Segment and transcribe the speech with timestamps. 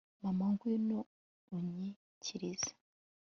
[0.21, 0.99] mana, ngwino
[1.55, 2.71] unyikirize